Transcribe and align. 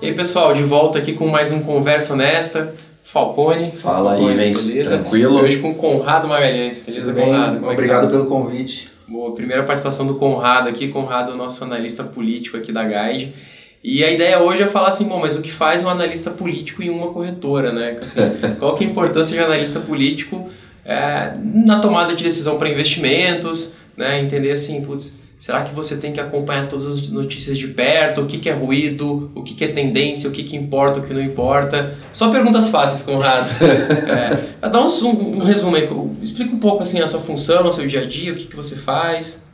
E 0.00 0.06
aí, 0.06 0.14
pessoal, 0.14 0.54
de 0.54 0.62
volta 0.62 1.00
aqui 1.00 1.12
com 1.14 1.26
mais 1.26 1.50
um 1.50 1.60
Conversa 1.60 2.12
Honesta. 2.12 2.72
Falcone. 3.02 3.72
Fala 3.72 4.12
aí, 4.12 4.36
Vence. 4.36 4.70
Beleza? 4.70 4.98
Tranquilo? 4.98 5.40
E 5.40 5.42
hoje 5.42 5.58
com 5.58 5.74
Conrado 5.74 6.28
Magalhães. 6.28 6.80
Beleza, 6.86 7.12
Tudo? 7.12 7.24
Conrado? 7.24 7.66
É 7.66 7.72
Obrigado 7.72 8.04
tá? 8.04 8.10
pelo 8.10 8.26
convite. 8.26 8.88
Boa, 9.08 9.34
primeira 9.34 9.64
participação 9.64 10.06
do 10.06 10.14
Conrado 10.14 10.68
aqui. 10.68 10.86
Conrado 10.86 11.32
é 11.32 11.34
o 11.34 11.36
nosso 11.36 11.64
analista 11.64 12.04
político 12.04 12.56
aqui 12.56 12.70
da 12.70 12.84
Guide. 12.84 13.34
E 13.82 14.04
a 14.04 14.10
ideia 14.12 14.40
hoje 14.40 14.62
é 14.62 14.68
falar 14.68 14.88
assim, 14.88 15.08
bom, 15.08 15.18
mas 15.18 15.36
o 15.36 15.42
que 15.42 15.50
faz 15.50 15.84
um 15.84 15.88
analista 15.88 16.30
político 16.30 16.80
em 16.80 16.90
uma 16.90 17.08
corretora, 17.08 17.72
né? 17.72 17.98
Assim, 18.00 18.20
qual 18.60 18.76
que 18.76 18.84
é 18.84 18.86
a 18.86 18.90
importância 18.90 19.32
de 19.36 19.42
analista 19.42 19.80
político 19.80 20.48
é, 20.84 21.32
na 21.42 21.80
tomada 21.80 22.14
de 22.14 22.22
decisão 22.22 22.56
para 22.56 22.68
investimentos, 22.68 23.74
né? 23.96 24.20
Entender 24.20 24.52
assim, 24.52 24.80
putz, 24.84 25.18
será 25.38 25.62
que 25.62 25.74
você 25.74 25.96
tem 25.96 26.12
que 26.12 26.20
acompanhar 26.20 26.68
todas 26.68 26.86
as 26.86 27.08
notícias 27.08 27.56
de 27.56 27.68
perto? 27.68 28.22
O 28.22 28.26
que, 28.26 28.38
que 28.38 28.48
é 28.48 28.52
ruído? 28.52 29.30
O 29.34 29.42
que, 29.42 29.54
que 29.54 29.64
é 29.64 29.68
tendência? 29.68 30.28
O 30.28 30.32
que, 30.32 30.42
que 30.42 30.56
importa? 30.56 31.00
O 31.00 31.02
que 31.02 31.14
não 31.14 31.22
importa? 31.22 31.96
Só 32.12 32.30
perguntas 32.30 32.68
fáceis, 32.68 33.02
Conrado. 33.02 33.48
é, 33.62 34.68
dá 34.68 34.80
um, 34.80 34.88
um, 34.88 35.36
um 35.36 35.44
resumo 35.44 35.76
aí, 35.76 35.88
explica 36.22 36.54
um 36.54 36.58
pouco 36.58 36.82
assim 36.82 37.00
a 37.00 37.06
sua 37.06 37.20
função, 37.20 37.66
o 37.66 37.72
seu 37.72 37.86
dia 37.86 38.02
a 38.02 38.06
dia, 38.06 38.32
o 38.32 38.36
que, 38.36 38.46
que 38.46 38.56
você 38.56 38.76
faz. 38.76 39.44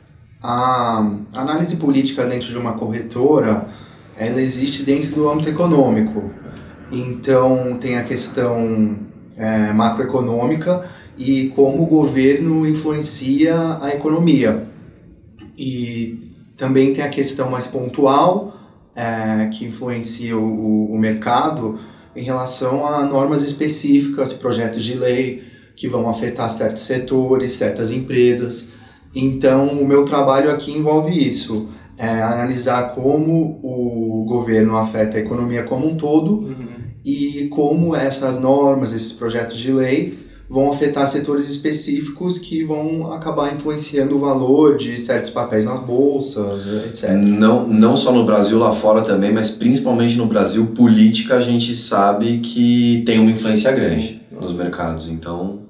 A 0.41 1.11
análise 1.33 1.75
política 1.75 2.25
dentro 2.25 2.49
de 2.49 2.57
uma 2.57 2.73
corretora, 2.73 3.67
ela 4.17 4.41
existe 4.41 4.83
dentro 4.83 5.09
do 5.09 5.29
âmbito 5.29 5.49
econômico. 5.49 6.31
Então, 6.91 7.77
tem 7.79 7.97
a 7.97 8.03
questão 8.03 8.97
é, 9.37 9.73
macroeconômica 9.73 10.85
e 11.17 11.47
como 11.49 11.83
o 11.83 11.85
governo 11.85 12.67
influencia 12.67 13.77
a 13.81 13.89
economia. 13.89 14.74
E 15.57 16.31
também 16.57 16.93
tem 16.93 17.03
a 17.03 17.09
questão 17.09 17.49
mais 17.49 17.67
pontual, 17.67 18.55
é, 18.95 19.49
que 19.53 19.65
influencia 19.65 20.37
o, 20.37 20.91
o 20.91 20.97
mercado 20.97 21.79
em 22.15 22.23
relação 22.23 22.85
a 22.85 23.05
normas 23.05 23.43
específicas, 23.43 24.31
projetos 24.31 24.83
de 24.83 24.93
lei 24.95 25.43
que 25.75 25.87
vão 25.87 26.09
afetar 26.09 26.49
certos 26.49 26.83
setores, 26.83 27.53
certas 27.53 27.91
empresas. 27.91 28.69
Então, 29.13 29.67
o 29.67 29.85
meu 29.85 30.05
trabalho 30.05 30.49
aqui 30.49 30.71
envolve 30.71 31.11
isso, 31.11 31.67
é 31.97 32.07
analisar 32.21 32.93
como 32.93 33.59
o 33.63 34.25
governo 34.25 34.77
afeta 34.77 35.17
a 35.17 35.19
economia 35.19 35.63
como 35.63 35.87
um 35.87 35.95
todo 35.95 36.39
Uhum. 36.39 36.67
e 37.03 37.47
como 37.49 37.95
essas 37.95 38.39
normas, 38.39 38.93
esses 38.93 39.11
projetos 39.11 39.57
de 39.57 39.71
lei 39.71 40.24
vão 40.49 40.71
afetar 40.71 41.07
setores 41.07 41.49
específicos 41.49 42.37
que 42.37 42.63
vão 42.63 43.11
acabar 43.13 43.53
influenciando 43.53 44.15
o 44.15 44.19
valor 44.19 44.77
de 44.77 44.99
certos 44.99 45.31
papéis 45.31 45.65
nas 45.65 45.79
bolsas, 45.79 46.61
etc. 46.87 47.11
Não, 47.11 47.67
não 47.67 47.97
só 47.97 48.11
no 48.11 48.25
Brasil, 48.25 48.59
lá 48.59 48.73
fora 48.73 49.01
também, 49.01 49.33
mas 49.33 49.49
principalmente 49.49 50.15
no 50.17 50.27
Brasil, 50.27 50.67
política 50.67 51.35
a 51.35 51.41
gente 51.41 51.75
sabe 51.75 52.39
que 52.39 53.03
tem 53.05 53.19
uma 53.19 53.31
influência 53.31 53.71
grande 53.71 54.21
nos 54.39 54.53
mercados. 54.53 55.09
Então 55.09 55.65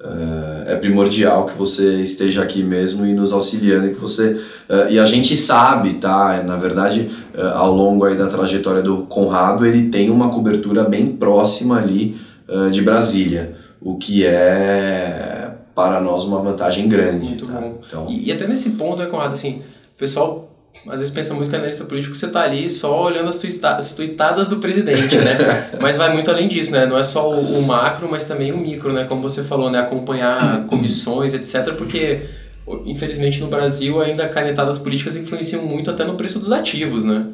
é, 0.00 0.74
é 0.74 0.76
primordial 0.76 1.46
que 1.46 1.56
você 1.56 2.02
esteja 2.02 2.42
aqui 2.42 2.62
mesmo 2.62 3.04
e 3.04 3.12
nos 3.12 3.32
auxiliando. 3.32 3.88
e 3.88 3.94
Que 3.94 4.00
você, 4.00 4.40
é, 4.68 4.92
e 4.92 4.98
a 4.98 5.06
gente 5.06 5.34
sabe, 5.34 5.94
tá? 5.94 6.40
Na 6.42 6.56
verdade, 6.56 7.10
é, 7.34 7.42
ao 7.42 7.74
longo 7.74 8.04
aí 8.04 8.16
da 8.16 8.28
trajetória 8.28 8.82
do 8.82 8.98
Conrado, 8.98 9.66
ele 9.66 9.88
tem 9.88 10.08
uma 10.08 10.30
cobertura 10.30 10.84
bem 10.84 11.16
próxima 11.16 11.78
ali 11.78 12.16
de 12.70 12.82
Brasília, 12.82 13.56
o 13.84 13.98
que 13.98 14.24
é 14.24 15.50
para 15.74 16.00
nós 16.00 16.24
uma 16.24 16.40
vantagem 16.40 16.88
grande. 16.88 17.26
Muito 17.26 17.46
tá? 17.46 17.60
bom. 17.60 17.78
Então, 17.86 18.08
E, 18.08 18.28
e 18.28 18.32
até 18.32 18.48
nesse 18.48 18.70
ponto, 18.70 18.98
né, 18.98 19.06
Conrado, 19.06 19.34
assim, 19.34 19.62
o 19.94 19.98
pessoal 19.98 20.50
às 20.88 21.00
vezes 21.00 21.14
pensa 21.14 21.32
muito 21.32 21.50
que 21.50 21.56
analista 21.56 21.84
político 21.84 22.16
você 22.16 22.28
tá 22.28 22.42
ali 22.42 22.68
só 22.68 23.04
olhando 23.04 23.28
as, 23.28 23.38
tuita 23.38 23.76
as 23.76 23.94
tuitadas 23.94 24.48
do 24.48 24.56
presidente, 24.56 25.16
né? 25.16 25.70
mas 25.80 25.96
vai 25.96 26.12
muito 26.12 26.30
além 26.30 26.48
disso, 26.48 26.72
né? 26.72 26.84
Não 26.84 26.98
é 26.98 27.04
só 27.04 27.30
o, 27.30 27.58
o, 27.58 27.62
macro, 27.62 28.08
mas 28.10 28.24
também 28.24 28.50
o 28.52 28.58
micro, 28.58 28.92
né? 28.92 29.04
Como 29.04 29.22
você 29.22 29.44
falou, 29.44 29.70
né? 29.70 29.78
Acompanhar 29.78 30.64
comissões, 30.66 31.32
etc. 31.32 31.74
Porque, 31.74 32.28
infelizmente, 32.84 33.40
no 33.40 33.46
Brasil 33.46 34.00
ainda 34.02 34.28
canetadas 34.28 34.78
políticas 34.78 35.16
influenciam 35.16 35.62
muito 35.62 35.90
até 35.90 36.04
no 36.04 36.16
preço 36.16 36.40
dos 36.40 36.50
ativos, 36.50 37.04
né? 37.04 37.28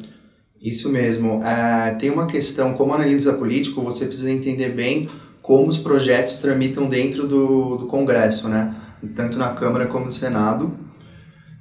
Isso 0.61 0.89
mesmo. 0.89 1.43
É, 1.43 1.95
tem 1.95 2.11
uma 2.11 2.27
questão, 2.27 2.73
como 2.73 2.93
analista 2.93 3.33
político, 3.33 3.81
você 3.81 4.05
precisa 4.05 4.29
entender 4.29 4.69
bem 4.69 5.09
como 5.41 5.67
os 5.67 5.77
projetos 5.77 6.35
tramitam 6.35 6.87
dentro 6.87 7.27
do, 7.27 7.77
do 7.77 7.85
Congresso, 7.87 8.47
né? 8.47 8.75
Tanto 9.15 9.37
na 9.37 9.49
Câmara 9.49 9.87
como 9.87 10.05
no 10.05 10.11
Senado. 10.11 10.77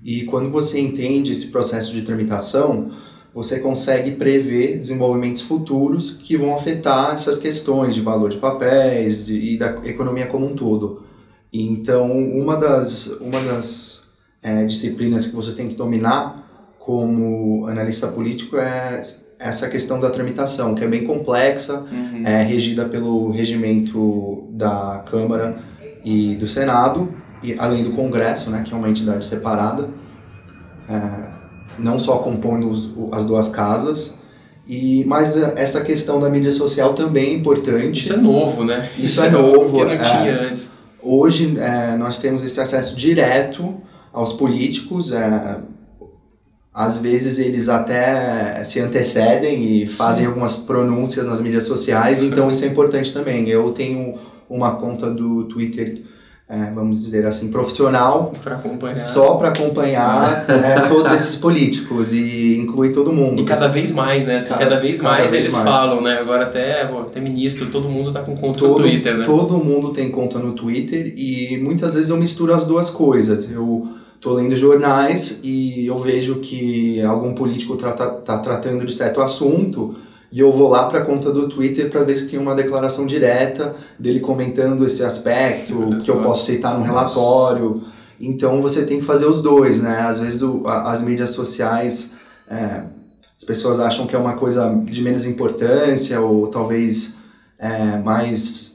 E 0.03 0.25
quando 0.25 0.51
você 0.51 0.79
entende 0.81 1.33
esse 1.33 1.49
processo 1.49 1.93
de 1.93 2.03
tramitação, 2.03 2.91
você 3.35 3.61
consegue 3.61 4.13
prever 4.13 4.79
desenvolvimentos 4.79 5.43
futuros 5.43 6.11
que 6.11 6.37
vão 6.37 6.55
afetar 6.55 7.15
essas 7.15 7.39
questões 7.39 7.95
de 7.95 8.01
valor 8.01 8.31
de 8.31 8.39
papéis 8.39 9.25
de, 9.25 9.55
e 9.55 9.59
da 9.59 9.71
economia 9.85 10.27
como 10.27 10.47
um 10.47 10.55
todo. 10.55 11.05
Então, 11.53 12.11
uma 12.11 12.57
das, 12.57 13.07
uma 13.21 13.43
das 13.43 14.03
é, 14.43 14.65
disciplinas 14.65 15.27
que 15.27 15.35
você 15.35 15.53
tem 15.53 15.69
que 15.69 15.75
dominar 15.75 16.75
como 16.79 17.67
analista 17.67 18.09
político 18.09 18.57
é 18.57 19.01
essa 19.41 19.69
questão 19.69 19.99
da 19.99 20.11
tramitação, 20.11 20.75
que 20.75 20.85
é 20.85 20.87
bem 20.87 21.05
complexa, 21.05 21.83
uhum. 21.91 22.23
é 22.27 22.43
regida 22.43 22.85
pelo 22.85 23.31
regimento 23.31 24.45
da 24.51 25.03
Câmara 25.07 25.57
e 26.05 26.37
do 26.37 26.47
Senado, 26.47 27.09
e 27.43 27.57
além 27.59 27.83
do 27.83 27.93
Congresso, 27.93 28.51
né, 28.51 28.63
que 28.63 28.75
é 28.75 28.77
uma 28.77 28.91
entidade 28.91 29.25
separada, 29.25 29.89
é, 30.87 31.01
não 31.79 31.99
só 31.99 32.19
compõe 32.19 32.67
os, 32.67 32.93
as 33.13 33.25
duas 33.25 33.49
casas, 33.49 34.15
e 34.67 35.05
mas 35.07 35.35
essa 35.37 35.81
questão 35.81 36.21
da 36.21 36.29
mídia 36.29 36.53
social 36.53 36.93
também 36.93 37.31
é 37.31 37.35
importante. 37.35 38.05
Isso 38.05 38.13
é 38.13 38.17
novo, 38.17 38.63
né? 38.63 38.91
Isso, 38.97 39.07
Isso 39.07 39.25
é 39.25 39.31
novo. 39.31 39.79
Porque 39.79 39.95
não 39.97 40.05
tinha 40.05 40.33
é, 40.33 40.49
antes. 40.51 40.71
Hoje 41.03 41.59
é, 41.59 41.97
nós 41.97 42.19
temos 42.19 42.45
esse 42.45 42.61
acesso 42.61 42.95
direto 42.95 43.75
aos 44.13 44.33
políticos. 44.33 45.13
É, 45.13 45.59
às 46.73 46.97
vezes 46.97 47.39
eles 47.39 47.69
até 47.69 48.63
se 48.65 48.81
antecedem 48.81 49.83
e 49.83 49.89
fazem 49.89 50.23
Sim. 50.23 50.27
algumas 50.27 50.57
pronúncias 50.57 51.27
nas 51.27 51.41
mídias 51.41 51.65
sociais, 51.65 52.23
então 52.23 52.51
isso 52.51 52.65
é 52.65 52.69
importante 52.69 53.13
também. 53.13 53.49
Eu 53.49 53.73
tenho 53.73 54.19
uma 54.49 54.77
conta 54.77 55.11
do 55.11 55.45
Twitter 55.45 56.03
é, 56.51 56.69
vamos 56.75 57.05
dizer 57.05 57.25
assim, 57.27 57.49
profissional, 57.49 58.35
pra 58.43 58.61
só 58.97 59.37
para 59.37 59.51
acompanhar 59.51 60.47
é, 60.51 60.81
todos 60.89 61.13
esses 61.13 61.37
políticos 61.37 62.13
e 62.13 62.59
inclui 62.59 62.91
todo 62.91 63.13
mundo. 63.13 63.41
E 63.41 63.45
cada 63.45 63.69
vez 63.69 63.93
mais, 63.93 64.27
né? 64.27 64.39
Assim, 64.39 64.49
cada, 64.49 64.65
cada, 64.65 64.81
vez 64.81 65.01
mais 65.01 65.19
cada 65.19 65.31
vez 65.31 65.43
eles 65.45 65.53
mais. 65.53 65.65
falam, 65.65 66.03
né? 66.03 66.19
Agora 66.19 66.47
até, 66.47 66.83
até 66.83 67.21
ministro, 67.21 67.67
todo 67.67 67.89
mundo 67.89 68.11
tá 68.11 68.21
com 68.23 68.37
conta 68.37 68.59
todo, 68.59 68.81
no 68.81 68.89
Twitter, 68.89 69.19
né? 69.19 69.25
Todo 69.25 69.59
mundo 69.59 69.93
tem 69.93 70.11
conta 70.11 70.41
no 70.41 70.51
Twitter 70.51 71.15
e 71.17 71.57
muitas 71.63 71.95
vezes 71.95 72.11
eu 72.11 72.17
misturo 72.17 72.53
as 72.53 72.65
duas 72.65 72.91
coisas. 72.91 73.49
Eu 73.49 73.87
tô 74.21 74.35
lendo 74.35 74.55
jornais 74.57 75.41
e 75.43 75.87
eu 75.87 75.97
vejo 75.99 76.37
que 76.37 77.01
algum 77.03 77.35
político 77.35 77.77
trata, 77.77 78.07
tá 78.07 78.39
tratando 78.39 78.85
de 78.85 78.93
certo 78.93 79.21
assunto 79.23 79.97
e 80.33 80.39
eu 80.39 80.53
vou 80.53 80.69
lá 80.69 80.89
para 80.89 81.01
a 81.01 81.05
conta 81.05 81.33
do 81.33 81.49
Twitter 81.49 81.91
para 81.91 82.05
ver 82.05 82.19
se 82.19 82.29
tem 82.29 82.39
uma 82.39 82.55
declaração 82.55 83.05
direta 83.05 83.75
dele 83.99 84.21
comentando 84.21 84.87
esse 84.87 85.03
aspecto 85.03 85.99
que 86.03 86.11
eu 86.11 86.21
posso 86.21 86.45
citar 86.47 86.79
no 86.79 86.85
relatório. 86.85 87.83
Então 88.21 88.63
você 88.63 88.85
tem 88.85 89.01
que 89.01 89.05
fazer 89.05 89.27
os 89.27 89.43
dois, 89.43 89.81
né? 89.81 90.03
Às 90.03 90.21
vezes 90.21 90.43
o, 90.43 90.63
a, 90.67 90.93
as 90.93 91.03
mídias 91.03 91.31
sociais, 91.31 92.11
é, 92.49 92.83
as 93.37 93.45
pessoas 93.45 93.81
acham 93.81 94.07
que 94.07 94.15
é 94.15 94.19
uma 94.19 94.35
coisa 94.35 94.73
de 94.85 95.03
menos 95.03 95.25
importância 95.25 96.21
ou 96.21 96.47
talvez 96.47 97.13
é, 97.59 97.99
mais, 97.99 98.70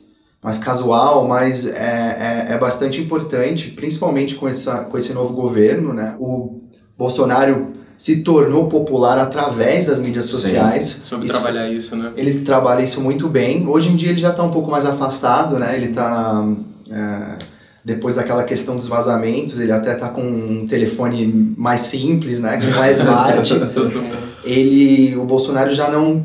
mais 0.45 0.59
casual, 0.59 1.27
mas 1.27 1.65
é, 1.65 2.45
é, 2.49 2.53
é 2.53 2.57
bastante 2.59 3.01
importante, 3.01 3.71
principalmente 3.71 4.35
com, 4.35 4.47
essa, 4.47 4.83
com 4.83 4.95
esse 4.95 5.11
novo 5.11 5.33
governo, 5.33 5.91
né? 5.91 6.13
O 6.19 6.61
Bolsonaro 6.95 7.73
se 7.97 8.17
tornou 8.17 8.67
popular 8.67 9.17
através 9.17 9.87
das 9.87 9.97
mídias 9.97 10.25
sociais. 10.25 10.85
Sim, 10.85 11.01
sobre 11.03 11.25
isso, 11.25 11.33
trabalhar 11.33 11.67
isso, 11.67 11.95
né? 11.95 12.11
Ele 12.15 12.41
trabalha 12.41 12.83
isso 12.83 13.01
muito 13.01 13.27
bem. 13.27 13.67
Hoje 13.67 13.89
em 13.89 13.95
dia 13.95 14.09
ele 14.09 14.19
já 14.19 14.29
está 14.29 14.43
um 14.43 14.51
pouco 14.51 14.69
mais 14.69 14.85
afastado, 14.85 15.57
né? 15.57 15.75
Ele 15.75 15.87
está... 15.87 16.47
É, 16.91 17.39
depois 17.83 18.15
daquela 18.15 18.43
questão 18.43 18.75
dos 18.75 18.87
vazamentos, 18.87 19.59
ele 19.59 19.71
até 19.71 19.93
está 19.93 20.09
com 20.09 20.21
um 20.21 20.67
telefone 20.67 21.55
mais 21.57 21.81
simples, 21.81 22.39
né? 22.39 22.57
Que 22.57 22.67
não 22.67 22.83
é 22.83 22.91
smart. 22.91 23.51
ele, 24.43 25.15
o 25.15 25.23
Bolsonaro 25.23 25.71
já 25.71 25.89
não 25.89 26.23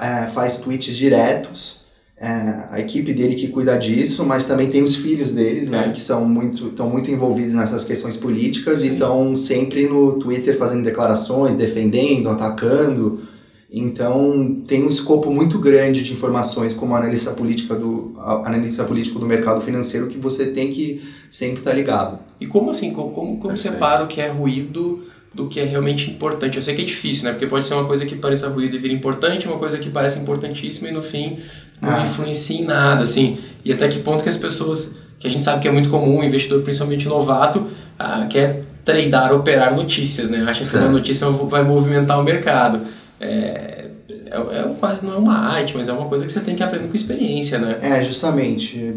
é, 0.00 0.26
faz 0.28 0.56
tweets 0.56 0.96
diretos. 0.96 1.77
É, 2.20 2.64
a 2.72 2.80
equipe 2.80 3.12
dele 3.12 3.36
que 3.36 3.46
cuida 3.46 3.78
disso, 3.78 4.24
mas 4.26 4.44
também 4.44 4.68
tem 4.68 4.82
os 4.82 4.96
filhos 4.96 5.30
deles, 5.30 5.68
né, 5.68 5.92
que 5.94 6.00
são 6.00 6.24
muito, 6.24 6.66
estão 6.66 6.90
muito 6.90 7.08
envolvidos 7.08 7.54
nessas 7.54 7.84
questões 7.84 8.16
políticas 8.16 8.80
Sim. 8.80 8.88
e 8.88 8.92
estão 8.94 9.36
sempre 9.36 9.86
no 9.86 10.18
Twitter 10.18 10.58
fazendo 10.58 10.82
declarações, 10.82 11.54
defendendo, 11.54 12.28
atacando. 12.28 13.22
Então 13.70 14.62
tem 14.66 14.82
um 14.82 14.88
escopo 14.88 15.30
muito 15.30 15.60
grande 15.60 16.02
de 16.02 16.12
informações 16.12 16.74
como 16.74 16.96
analista 16.96 17.30
política 17.30 17.76
do 17.76 18.14
analista 18.44 18.82
político 18.82 19.20
do 19.20 19.26
mercado 19.26 19.60
financeiro 19.60 20.08
que 20.08 20.18
você 20.18 20.46
tem 20.46 20.72
que 20.72 21.02
sempre 21.30 21.58
estar 21.58 21.70
tá 21.70 21.76
ligado. 21.76 22.18
E 22.40 22.46
como 22.48 22.70
assim, 22.70 22.92
como, 22.92 23.10
como, 23.10 23.38
como 23.38 23.56
separa 23.56 24.02
o 24.02 24.08
que 24.08 24.20
é 24.20 24.28
ruído 24.28 25.06
do 25.32 25.48
que 25.48 25.60
é 25.60 25.64
realmente 25.64 26.10
importante. 26.10 26.56
Eu 26.56 26.62
sei 26.62 26.74
que 26.74 26.82
é 26.82 26.84
difícil, 26.84 27.24
né? 27.24 27.30
Porque 27.30 27.46
pode 27.46 27.64
ser 27.64 27.74
uma 27.74 27.84
coisa 27.84 28.04
que 28.06 28.16
pareça 28.16 28.48
ruído 28.48 28.74
e 28.74 28.78
vira 28.78 28.94
importante, 28.94 29.46
uma 29.46 29.58
coisa 29.58 29.78
que 29.78 29.90
parece 29.90 30.18
importantíssima 30.18 30.88
e 30.88 30.92
no 30.92 31.02
fim 31.02 31.38
não 31.80 31.96
ah. 31.96 32.06
influencia 32.06 32.60
em 32.60 32.64
nada, 32.64 33.02
assim. 33.02 33.38
E 33.64 33.72
até 33.72 33.88
que 33.88 34.00
ponto 34.00 34.22
que 34.22 34.28
as 34.28 34.36
pessoas, 34.36 34.94
que 35.18 35.26
a 35.26 35.30
gente 35.30 35.44
sabe 35.44 35.60
que 35.60 35.68
é 35.68 35.70
muito 35.70 35.90
comum, 35.90 36.22
investidor 36.22 36.62
principalmente 36.62 37.08
novato, 37.08 37.68
ah, 37.98 38.26
quer 38.28 38.64
tradar, 38.84 39.34
operar 39.34 39.76
notícias, 39.76 40.30
né? 40.30 40.44
Acha 40.46 40.64
que 40.64 40.76
uma 40.76 40.88
notícia 40.88 41.28
vai 41.28 41.62
movimentar 41.62 42.18
o 42.18 42.24
mercado. 42.24 42.86
É, 43.20 43.78
é, 44.30 44.60
é, 44.60 44.74
quase 44.78 45.04
não 45.04 45.14
é 45.14 45.16
uma 45.18 45.38
arte, 45.38 45.76
mas 45.76 45.88
é 45.88 45.92
uma 45.92 46.06
coisa 46.06 46.24
que 46.24 46.32
você 46.32 46.40
tem 46.40 46.54
que 46.54 46.62
aprender 46.62 46.88
com 46.88 46.94
experiência, 46.94 47.58
né? 47.58 47.78
É, 47.82 48.02
justamente. 48.02 48.94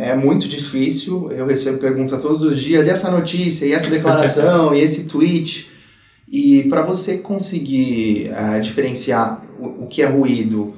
É, 0.00 0.10
é 0.10 0.14
muito 0.16 0.48
difícil. 0.48 1.30
Eu 1.30 1.46
recebo 1.46 1.78
pergunta 1.78 2.16
todos 2.16 2.42
os 2.42 2.58
dias, 2.58 2.86
e 2.86 2.90
essa 2.90 3.10
notícia, 3.10 3.66
e 3.66 3.72
essa 3.72 3.88
declaração, 3.90 4.74
e 4.74 4.80
esse 4.80 5.04
tweet. 5.04 5.68
E 6.28 6.64
para 6.64 6.82
você 6.82 7.18
conseguir 7.18 8.30
uh, 8.30 8.60
diferenciar 8.60 9.42
o, 9.58 9.84
o, 9.84 9.86
que 9.88 10.00
é 10.00 10.06
ruído 10.06 10.74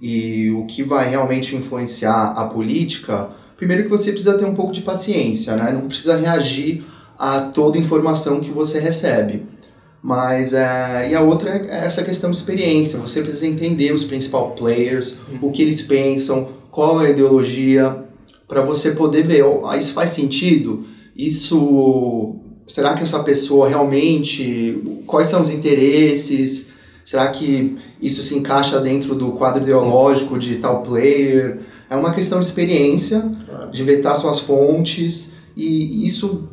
e 0.00 0.50
o 0.50 0.64
que 0.66 0.82
vai 0.82 1.08
realmente 1.08 1.56
influenciar 1.56 2.32
a 2.36 2.44
política, 2.44 3.30
primeiro 3.56 3.84
que 3.84 3.88
você 3.88 4.10
precisa 4.10 4.36
ter 4.38 4.44
um 4.44 4.54
pouco 4.54 4.72
de 4.72 4.82
paciência, 4.82 5.56
né? 5.56 5.72
Não 5.72 5.88
precisa 5.88 6.16
reagir 6.16 6.84
a 7.18 7.40
toda 7.40 7.78
informação 7.78 8.40
que 8.40 8.50
você 8.50 8.78
recebe. 8.78 9.46
Mas 10.02 10.52
é, 10.52 11.08
e 11.10 11.14
a 11.14 11.20
outra 11.20 11.50
é 11.50 11.84
essa 11.84 12.02
questão 12.02 12.30
de 12.30 12.36
experiência. 12.36 12.98
Você 12.98 13.22
precisa 13.22 13.46
entender 13.46 13.92
os 13.92 14.04
principais 14.04 14.58
players, 14.58 15.18
o 15.40 15.50
que 15.50 15.62
eles 15.62 15.82
pensam, 15.82 16.48
qual 16.70 17.02
é 17.02 17.08
a 17.08 17.10
ideologia, 17.10 18.04
para 18.46 18.60
você 18.60 18.92
poder 18.92 19.24
ver, 19.24 19.42
oh, 19.42 19.72
isso 19.74 19.92
faz 19.92 20.10
sentido? 20.10 20.86
Isso 21.16 22.36
será 22.66 22.94
que 22.94 23.02
essa 23.02 23.22
pessoa 23.22 23.68
realmente 23.68 25.02
quais 25.06 25.28
são 25.28 25.42
os 25.42 25.50
interesses? 25.50 26.65
Será 27.06 27.28
que 27.28 27.78
isso 28.02 28.20
se 28.20 28.36
encaixa 28.36 28.80
dentro 28.80 29.14
do 29.14 29.30
quadro 29.30 29.62
ideológico 29.62 30.36
de 30.36 30.56
tal 30.56 30.82
player? 30.82 31.60
É 31.88 31.94
uma 31.94 32.12
questão 32.12 32.40
de 32.40 32.46
experiência, 32.46 33.24
de 33.70 33.84
vetar 33.84 34.16
suas 34.16 34.40
fontes 34.40 35.30
e 35.56 36.04
isso 36.04 36.48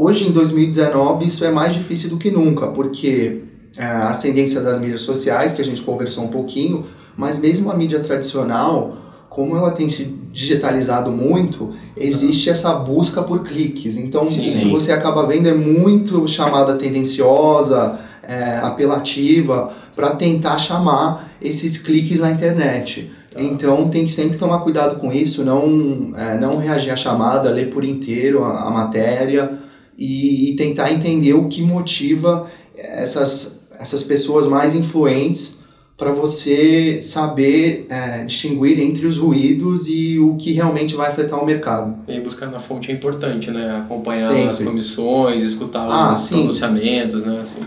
Hoje, 0.00 0.28
em 0.28 0.30
2019, 0.30 1.26
isso 1.26 1.44
é 1.44 1.50
mais 1.50 1.74
difícil 1.74 2.08
do 2.08 2.18
que 2.18 2.30
nunca, 2.30 2.68
porque 2.68 3.42
é, 3.76 3.84
a 3.84 4.10
ascendência 4.10 4.60
das 4.60 4.78
mídias 4.78 5.00
sociais, 5.00 5.52
que 5.52 5.60
a 5.60 5.64
gente 5.64 5.82
conversou 5.82 6.22
um 6.22 6.28
pouquinho, 6.28 6.86
mas 7.16 7.40
mesmo 7.40 7.68
a 7.68 7.74
mídia 7.74 7.98
tradicional, 7.98 8.96
como 9.28 9.56
ela 9.56 9.72
tem 9.72 9.90
se 9.90 10.04
digitalizado 10.30 11.10
muito, 11.10 11.74
existe 11.96 12.48
essa 12.48 12.72
busca 12.74 13.22
por 13.22 13.42
cliques. 13.42 13.96
Então, 13.96 14.24
sim, 14.24 14.38
o 14.38 14.60
que 14.60 14.70
você 14.70 14.92
acaba 14.92 15.26
vendo 15.26 15.48
é 15.48 15.54
muito 15.54 16.28
chamada 16.28 16.74
tendenciosa, 16.76 17.98
é, 18.28 18.58
apelativa, 18.58 19.72
para 19.96 20.10
tentar 20.10 20.58
chamar 20.58 21.30
esses 21.40 21.78
cliques 21.78 22.20
na 22.20 22.30
internet. 22.30 23.10
Tá. 23.32 23.40
Então 23.40 23.88
tem 23.88 24.04
que 24.04 24.12
sempre 24.12 24.36
tomar 24.36 24.60
cuidado 24.60 25.00
com 25.00 25.10
isso, 25.10 25.42
não, 25.42 26.12
é, 26.14 26.38
não 26.38 26.58
reagir 26.58 26.90
à 26.90 26.96
chamada, 26.96 27.50
ler 27.50 27.70
por 27.70 27.84
inteiro 27.84 28.44
a, 28.44 28.68
a 28.68 28.70
matéria, 28.70 29.58
e, 29.96 30.50
e 30.50 30.56
tentar 30.56 30.92
entender 30.92 31.32
o 31.32 31.48
que 31.48 31.60
motiva 31.60 32.46
essas, 32.76 33.58
essas 33.80 34.02
pessoas 34.02 34.46
mais 34.46 34.74
influentes 34.74 35.58
para 35.96 36.12
você 36.12 37.00
saber 37.02 37.86
é, 37.90 38.24
distinguir 38.24 38.78
entre 38.78 39.04
os 39.04 39.18
ruídos 39.18 39.88
e 39.88 40.16
o 40.20 40.36
que 40.36 40.52
realmente 40.52 40.94
vai 40.94 41.08
afetar 41.08 41.42
o 41.42 41.44
mercado. 41.44 41.96
E 42.06 42.20
buscar 42.20 42.46
na 42.46 42.60
fonte 42.60 42.92
é 42.92 42.94
importante, 42.94 43.50
né? 43.50 43.82
Acompanhar 43.84 44.28
Sempre. 44.28 44.48
as 44.48 44.58
comissões, 44.58 45.42
escutar 45.42 45.88
ah, 45.90 46.14
os 46.14 46.28
pronunciamentos, 46.28 47.24
né? 47.24 47.40
Assim. 47.40 47.60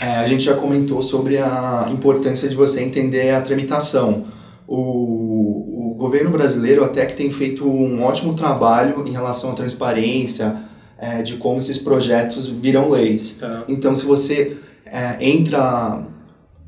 É, 0.00 0.16
a 0.16 0.26
gente 0.26 0.44
já 0.44 0.54
comentou 0.54 1.02
sobre 1.02 1.38
a 1.38 1.88
importância 1.92 2.48
de 2.48 2.54
você 2.54 2.82
entender 2.82 3.30
a 3.30 3.40
tramitação. 3.40 4.26
O, 4.66 5.92
o 5.92 5.94
governo 5.96 6.30
brasileiro 6.30 6.84
até 6.84 7.06
que 7.06 7.14
tem 7.14 7.30
feito 7.30 7.66
um 7.66 8.02
ótimo 8.02 8.34
trabalho 8.34 9.06
em 9.06 9.12
relação 9.12 9.52
à 9.52 9.54
transparência, 9.54 10.56
é, 10.98 11.22
de 11.22 11.36
como 11.36 11.58
esses 11.58 11.78
projetos 11.78 12.46
viram 12.48 12.90
leis. 12.90 13.36
Tá. 13.38 13.64
Então, 13.68 13.94
se 13.94 14.04
você 14.04 14.56
é, 14.86 15.16
entra 15.20 16.02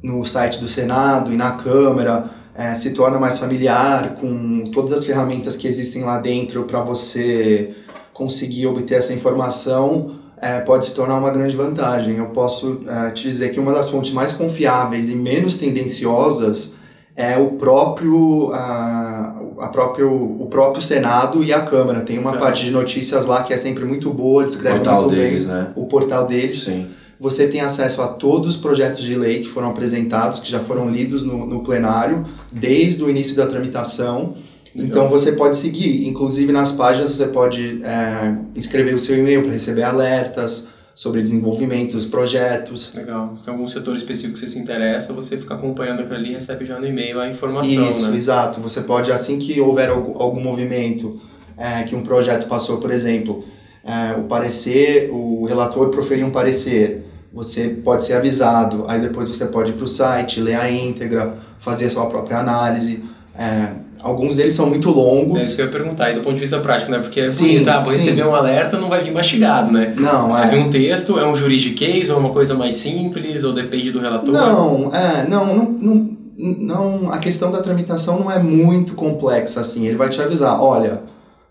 no 0.03 0.25
site 0.25 0.61
do 0.61 0.69
Senado 0.69 1.33
e 1.33 1.37
na 1.37 1.53
Câmara, 1.53 2.31
é, 2.55 2.75
se 2.75 2.93
torna 2.93 3.19
mais 3.19 3.39
familiar 3.39 4.17
com 4.17 4.71
todas 4.73 4.93
as 4.93 5.05
ferramentas 5.05 5.57
que 5.57 5.67
existem 5.67 6.05
lá 6.05 6.19
dentro 6.19 6.65
para 6.65 6.81
você 6.81 7.75
conseguir 8.13 8.67
obter 8.67 8.97
essa 8.97 9.13
informação, 9.13 10.16
é, 10.41 10.61
pode 10.61 10.87
se 10.87 10.95
tornar 10.95 11.17
uma 11.17 11.31
grande 11.31 11.57
vantagem. 11.57 12.17
Eu 12.17 12.27
posso 12.27 12.81
é, 12.87 13.11
te 13.11 13.23
dizer 13.23 13.51
que 13.51 13.61
uma 13.61 13.73
das 13.73 13.89
fontes 13.89 14.13
mais 14.13 14.33
confiáveis 14.33 15.09
e 15.09 15.15
menos 15.15 15.57
tendenciosas 15.57 16.75
é 17.17 17.39
o 17.39 17.53
próprio, 17.53 18.53
a, 18.53 19.35
a 19.59 19.69
próprio, 19.69 20.13
o 20.13 20.47
próprio 20.51 20.83
Senado 20.83 21.43
e 21.43 21.53
a 21.53 21.63
Câmara. 21.63 22.03
Tem 22.03 22.19
uma 22.19 22.37
é. 22.37 22.39
parte 22.39 22.65
de 22.65 22.71
notícias 22.71 23.25
lá 23.25 23.43
que 23.43 23.55
é 23.55 23.57
sempre 23.57 23.85
muito 23.85 24.13
boa, 24.13 24.45
descreve 24.45 24.81
muito 24.81 25.09
deles, 25.09 25.47
bem 25.47 25.55
né? 25.55 25.73
o 25.75 25.87
portal 25.87 26.27
deles. 26.27 26.61
Sim. 26.61 26.89
Você 27.19 27.49
tem 27.49 27.63
acesso 27.63 28.03
a 28.03 28.09
todos 28.09 28.57
os 28.57 28.57
projetos 28.61 29.03
de 29.03 29.15
lei 29.15 29.41
que 29.41 29.49
foram 29.49 29.71
apresentados, 29.71 30.39
que 30.39 30.51
já 30.51 30.61
foram 30.61 30.91
lidos 30.91 31.23
no, 31.23 31.47
no 31.47 31.61
plenário, 31.61 32.27
desde 32.53 33.03
o 33.03 33.09
início 33.09 33.35
da 33.35 33.47
tramitação. 33.47 34.37
Então 34.79 35.09
você 35.09 35.33
pode 35.33 35.57
seguir, 35.57 36.07
inclusive 36.07 36.53
nas 36.53 36.73
páginas 36.73 37.13
você 37.13 37.27
pode 37.27 37.83
é, 37.83 38.37
escrever 38.55 38.95
o 38.95 38.99
seu 38.99 39.19
e-mail 39.19 39.43
para 39.43 39.53
receber 39.53 39.83
alertas, 39.83 40.69
sobre 40.97 41.23
desenvolvimento 41.23 41.93
dos 41.93 42.07
projetos. 42.07 42.95
Legal. 42.95 43.37
Se 43.37 43.45
tem 43.45 43.53
algum 43.53 43.69
setor 43.69 43.95
específico 43.97 44.33
que 44.33 44.41
você 44.41 44.49
se 44.49 44.59
interessa, 44.59 45.13
você 45.13 45.37
fica 45.37 45.55
acompanhando 45.55 46.01
aquilo 46.01 46.17
ali 46.17 46.31
e 46.31 46.33
recebe 46.33 46.65
já 46.65 46.81
no 46.81 46.87
e-mail 46.87 47.21
a 47.21 47.29
informação, 47.29 47.91
Isso, 47.91 48.09
né? 48.09 48.17
exato. 48.17 48.63
Você 48.63 48.81
pode, 48.81 49.13
assim 49.13 49.39
que 49.39 49.61
houver 49.61 49.91
algum, 49.91 50.21
algum 50.21 50.41
movimento, 50.41 51.21
é, 51.55 51.83
que 51.83 51.95
um 51.95 52.03
projeto 52.03 52.49
passou, 52.49 52.79
por 52.79 52.91
exemplo, 52.91 53.45
é, 53.85 54.19
o 54.19 54.25
parecer, 54.25 55.11
o 55.13 55.45
relator 55.45 55.91
proferiu 55.91 56.27
um 56.27 56.31
parecer, 56.31 57.05
você 57.31 57.69
pode 57.69 58.03
ser 58.03 58.15
avisado, 58.15 58.87
aí 58.89 58.99
depois 58.99 59.29
você 59.29 59.45
pode 59.45 59.73
ir 59.73 59.75
para 59.75 59.85
o 59.85 59.89
site, 59.89 60.41
ler 60.41 60.55
a 60.55 60.71
íntegra, 60.71 61.37
fazer 61.59 61.85
a 61.85 61.91
sua 61.91 62.07
própria 62.07 62.39
análise, 62.39 63.05
é, 63.39 63.69
Alguns 64.07 64.37
deles 64.37 64.55
são 64.55 64.67
muito 64.67 64.89
longos. 64.89 65.41
É 65.41 65.43
isso 65.43 65.57
que 65.57 65.63
eu 65.63 65.67
ia 65.67 65.73
perguntar, 65.73 66.13
e 66.13 66.15
do 66.15 66.21
ponto 66.21 66.35
de 66.35 66.41
vista 66.41 66.61
prático, 66.61 66.93
né? 66.93 67.01
Porque 67.01 67.27
sim, 67.27 67.65
tá, 67.65 67.83
vou 67.83 67.93
receber 67.93 68.25
um 68.25 68.35
alerta, 68.35 68.79
não 68.79 68.89
vai 68.89 69.03
vir 69.03 69.13
mastigado, 69.13 69.73
né? 69.73 69.95
Não, 69.99 70.29
é. 70.29 70.43
Vai 70.43 70.51
vir 70.51 70.59
um 70.61 70.71
texto, 70.71 71.19
é 71.19 71.27
um 71.27 71.35
juridiquês, 71.35 72.09
ou 72.09 72.19
uma 72.19 72.31
coisa 72.31 72.55
mais 72.55 72.77
simples, 72.77 73.43
ou 73.43 73.53
depende 73.53 73.91
do 73.91 73.99
relator? 73.99 74.33
Não, 74.33 74.95
é, 74.95 75.27
não, 75.29 75.57
não, 75.57 75.77
não, 75.81 76.17
não 76.37 77.13
a 77.13 77.19
questão 77.19 77.51
da 77.51 77.61
tramitação 77.61 78.21
não 78.21 78.31
é 78.31 78.39
muito 78.39 78.95
complexa, 78.95 79.61
assim. 79.61 79.87
Ele 79.87 79.97
vai 79.97 80.09
te 80.09 80.23
avisar, 80.23 80.63
olha, 80.63 81.03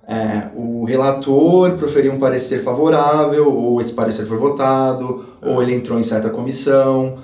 é, 0.07 0.43
o 0.55 0.85
relator 0.85 1.71
proferiu 1.73 2.13
um 2.13 2.19
parecer 2.19 2.63
favorável, 2.63 3.53
ou 3.53 3.81
esse 3.81 3.91
parecer 3.91 4.25
foi 4.25 4.37
votado, 4.37 5.25
ou 5.41 5.61
ele 5.61 5.75
entrou 5.75 5.99
em 5.99 6.03
certa 6.03 6.29
comissão 6.29 7.17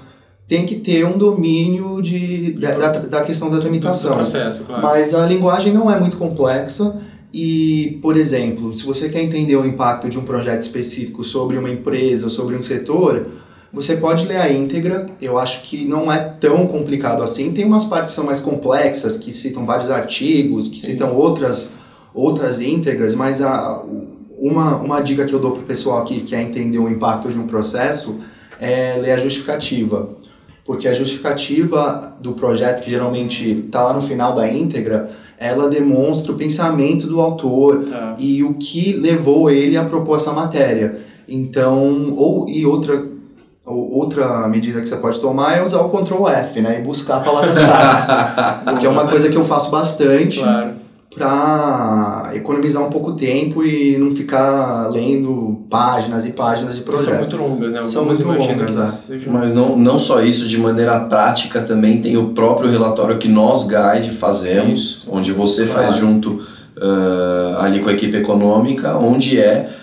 tem 0.51 0.65
que 0.65 0.75
ter 0.75 1.05
um 1.05 1.17
domínio 1.17 2.01
de, 2.01 2.51
da, 2.51 2.77
da, 2.77 2.99
da 2.99 3.21
questão 3.21 3.49
da 3.49 3.61
tramitação. 3.61 4.15
processo, 4.17 4.65
claro. 4.65 4.81
Mas 4.81 5.13
a 5.13 5.25
linguagem 5.25 5.71
não 5.71 5.89
é 5.89 5.97
muito 5.97 6.17
complexa 6.17 6.97
e, 7.33 7.97
por 8.01 8.17
exemplo, 8.17 8.73
se 8.73 8.85
você 8.85 9.07
quer 9.07 9.21
entender 9.21 9.55
o 9.55 9.65
impacto 9.65 10.09
de 10.09 10.19
um 10.19 10.25
projeto 10.25 10.63
específico 10.63 11.23
sobre 11.23 11.57
uma 11.57 11.69
empresa 11.69 12.25
ou 12.25 12.29
sobre 12.29 12.53
um 12.57 12.61
setor, 12.61 13.27
você 13.71 13.95
pode 13.95 14.27
ler 14.27 14.41
a 14.41 14.51
íntegra. 14.51 15.05
Eu 15.21 15.39
acho 15.39 15.61
que 15.61 15.85
não 15.85 16.11
é 16.11 16.17
tão 16.17 16.67
complicado 16.67 17.23
assim. 17.23 17.53
Tem 17.53 17.63
umas 17.63 17.85
partes 17.85 18.09
que 18.11 18.15
são 18.17 18.25
mais 18.25 18.41
complexas, 18.41 19.15
que 19.15 19.31
citam 19.31 19.65
vários 19.65 19.89
artigos, 19.89 20.67
que 20.67 20.81
Sim. 20.81 20.87
citam 20.87 21.15
outras, 21.15 21.69
outras 22.13 22.59
íntegras, 22.59 23.15
mas 23.15 23.41
a, 23.41 23.85
uma, 24.37 24.75
uma 24.75 24.99
dica 24.99 25.23
que 25.23 25.31
eu 25.31 25.39
dou 25.39 25.51
para 25.51 25.61
o 25.61 25.65
pessoal 25.65 26.03
que 26.03 26.19
quer 26.19 26.41
entender 26.41 26.77
o 26.77 26.89
impacto 26.89 27.29
de 27.29 27.39
um 27.39 27.47
processo 27.47 28.17
é 28.59 28.97
ler 29.01 29.13
a 29.13 29.17
justificativa 29.17 30.19
porque 30.71 30.87
a 30.87 30.93
justificativa 30.93 32.13
do 32.21 32.31
projeto, 32.31 32.81
que 32.81 32.89
geralmente 32.89 33.65
está 33.65 33.83
lá 33.83 33.93
no 33.93 34.03
final 34.03 34.33
da 34.33 34.47
íntegra, 34.47 35.09
ela 35.37 35.67
demonstra 35.67 36.31
o 36.31 36.37
pensamento 36.37 37.07
do 37.07 37.19
autor 37.19 37.83
tá. 37.89 38.15
e 38.17 38.41
o 38.41 38.53
que 38.53 38.93
levou 38.93 39.49
ele 39.49 39.75
a 39.75 39.83
propor 39.83 40.15
essa 40.15 40.31
matéria. 40.31 40.99
Então, 41.27 42.13
ou 42.15 42.47
e 42.47 42.65
outra 42.65 43.05
outra 43.65 44.47
medida 44.47 44.79
que 44.79 44.87
você 44.87 44.95
pode 44.95 45.19
tomar 45.19 45.57
é 45.57 45.63
usar 45.63 45.81
o 45.81 45.89
Ctrl 45.89 46.25
F, 46.25 46.61
né, 46.61 46.79
e 46.79 46.83
buscar 46.83 47.21
palavras-chave, 47.21 48.79
que 48.79 48.85
é 48.85 48.89
uma 48.89 49.07
coisa 49.07 49.29
que 49.29 49.35
eu 49.35 49.43
faço 49.43 49.69
bastante. 49.69 50.39
Claro 50.39 50.80
para 51.13 52.31
economizar 52.33 52.81
um 52.81 52.89
pouco 52.89 53.13
tempo 53.13 53.63
e 53.63 53.97
não 53.97 54.15
ficar 54.15 54.87
lendo 54.89 55.65
páginas 55.69 56.25
e 56.25 56.31
páginas 56.31 56.75
de 56.75 56.81
projeto. 56.81 57.09
São 57.09 57.17
muito 57.19 57.37
longas, 57.37 57.73
né? 57.73 57.79
Algumas 57.79 57.93
São 57.93 58.05
muito 58.05 58.41
longas, 58.41 58.77
é. 59.09 59.19
Mas 59.27 59.53
não, 59.53 59.75
não 59.75 59.97
só 59.97 60.21
isso, 60.21 60.47
de 60.47 60.57
maneira 60.57 60.99
prática 61.01 61.61
também 61.61 62.01
tem 62.01 62.15
o 62.15 62.29
próprio 62.29 62.71
relatório 62.71 63.17
que 63.17 63.27
nós, 63.27 63.67
Guide, 63.67 64.11
fazemos, 64.11 64.79
isso. 64.79 65.09
onde 65.11 65.33
você 65.33 65.65
claro. 65.65 65.87
faz 65.87 65.95
junto 65.97 66.43
uh, 66.77 67.59
ali 67.59 67.81
com 67.81 67.89
a 67.89 67.93
equipe 67.93 68.15
econômica, 68.15 68.95
onde 68.95 69.37
é 69.37 69.77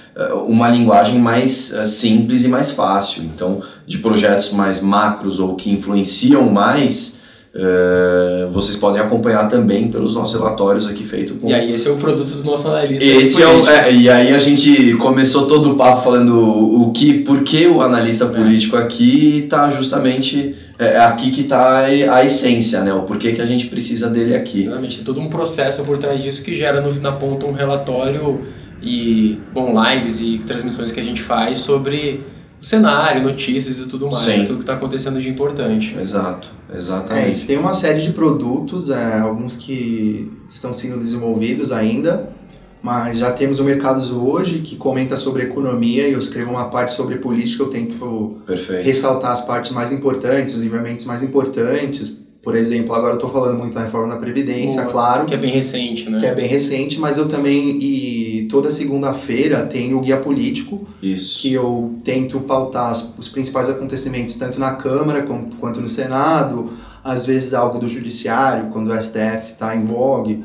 uma 0.47 0.69
linguagem 0.69 1.19
mais 1.19 1.73
simples 1.87 2.45
e 2.45 2.49
mais 2.49 2.71
fácil. 2.71 3.23
Então, 3.23 3.63
de 3.87 3.99
projetos 3.99 4.51
mais 4.53 4.81
macros 4.81 5.39
ou 5.39 5.55
que 5.55 5.71
influenciam 5.71 6.51
mais, 6.51 7.18
Uh, 7.55 8.51
vocês 8.51 8.77
podem 8.77 9.01
acompanhar 9.01 9.49
também 9.49 9.91
pelos 9.91 10.15
nossos 10.15 10.39
relatórios 10.39 10.87
aqui 10.87 11.03
feito 11.03 11.35
com. 11.35 11.49
E 11.49 11.55
aí 11.55 11.73
esse 11.73 11.89
é 11.89 11.91
o 11.91 11.97
produto 11.97 12.29
do 12.35 12.45
nosso 12.45 12.69
analista. 12.69 13.03
Esse 13.03 13.43
é 13.43 13.47
o, 13.47 13.67
é, 13.67 13.93
e 13.93 14.09
aí 14.09 14.35
a 14.35 14.39
gente 14.39 14.93
começou 14.95 15.47
todo 15.47 15.73
o 15.73 15.75
papo 15.77 16.03
falando 16.03 16.39
o, 16.39 16.83
o 16.89 16.93
que, 16.93 17.15
por 17.21 17.43
que 17.43 17.67
o 17.67 17.81
analista 17.81 18.27
é. 18.27 18.29
político 18.29 18.77
aqui 18.77 19.45
está 19.45 19.71
justamente 19.71 20.57
é, 20.79 20.89
é 20.89 20.99
aqui 20.99 21.31
que 21.31 21.41
está 21.41 21.87
a 21.87 22.25
essência, 22.25 22.83
né? 22.83 22.93
O 22.93 23.03
porquê 23.03 23.33
que 23.33 23.41
a 23.41 23.47
gente 23.47 23.67
precisa 23.67 24.11
dele 24.11 24.37
aqui. 24.37 24.65
Exatamente, 24.65 25.01
é 25.01 25.05
todo 25.05 25.19
um 25.19 25.31
processo 25.31 25.83
por 25.85 25.97
trás 25.97 26.23
disso 26.23 26.43
que 26.43 26.55
gera 26.55 26.83
no, 26.83 26.93
na 27.01 27.13
ponta 27.13 27.47
um 27.47 27.53
relatório 27.53 28.47
e 28.83 29.39
bom 29.55 29.75
lives 29.83 30.21
e 30.21 30.39
transmissões 30.47 30.93
que 30.93 31.01
a 31.01 31.05
gente 31.05 31.23
faz 31.23 31.59
sobre 31.59 32.21
o 32.61 32.65
cenário, 32.65 33.23
notícias 33.23 33.79
e 33.79 33.87
tudo 33.87 34.07
mais, 34.07 34.19
Sim. 34.19 34.45
tudo 34.45 34.57
que 34.57 34.63
está 34.63 34.75
acontecendo 34.75 35.21
de 35.21 35.29
importante. 35.29 35.97
Exato, 35.99 36.51
exatamente. 36.75 37.45
É, 37.45 37.47
tem 37.47 37.57
uma 37.57 37.75
série 37.75 38.01
de 38.01 38.11
produtos, 38.13 38.91
é, 38.91 39.19
alguns 39.19 39.57
que 39.57 40.31
estão 40.51 40.75
sendo 40.75 40.99
desenvolvidos 40.99 41.71
ainda, 41.71 42.31
mas 42.83 43.19
já 43.19 43.33
temos 43.33 43.61
o 43.61 43.65
Mercados 43.65 44.11
hoje 44.11 44.61
que 44.61 44.77
comenta 44.77 45.17
sobre 45.17 45.45
economia 45.45 46.09
e 46.09 46.13
eu 46.13 46.19
escrevo 46.19 46.51
uma 46.51 46.67
parte 46.67 46.93
sobre 46.93 47.17
política, 47.17 47.63
eu 47.63 47.69
tento 47.69 48.39
Perfeito. 48.47 48.85
ressaltar 48.85 49.33
as 49.33 49.45
partes 49.45 49.73
mais 49.73 49.93
importantes, 49.93 50.55
os 50.55 50.61
livramentos 50.61 51.05
mais 51.05 51.23
importantes, 51.23 52.13
por 52.43 52.57
exemplo, 52.57 52.95
agora 52.95 53.13
eu 53.13 53.17
estou 53.17 53.31
falando 53.31 53.59
muito 53.59 53.75
da 53.75 53.83
reforma 53.83 54.15
da 54.15 54.21
Previdência, 54.21 54.83
Boa, 54.83 54.93
claro. 54.93 55.27
Que 55.27 55.35
é 55.35 55.37
bem 55.37 55.53
recente, 55.53 56.09
né? 56.09 56.19
Que 56.19 56.27
é 56.27 56.35
bem 56.35 56.47
recente, 56.47 56.99
mas 56.99 57.19
eu 57.19 57.29
também, 57.29 57.79
e 57.79 58.18
toda 58.49 58.71
segunda-feira 58.71 59.67
tem 59.67 59.95
o 59.95 60.01
Guia 60.01 60.17
Político, 60.17 60.87
Isso. 61.03 61.43
que 61.43 61.53
eu 61.53 61.99
tento 62.03 62.41
pautar 62.41 62.93
os 63.19 63.29
principais 63.29 63.69
acontecimentos, 63.69 64.35
tanto 64.35 64.59
na 64.59 64.73
Câmara 64.73 65.25
quanto 65.61 65.81
no 65.81 65.89
Senado, 65.89 66.73
às 67.05 67.27
vezes 67.27 67.55
algo 67.55 67.79
do 67.79 67.87
Judiciário, 67.87 68.71
quando 68.71 68.91
o 68.91 69.03
STF 69.03 69.53
está 69.53 69.77
em 69.77 69.85
vogue. 69.85 70.45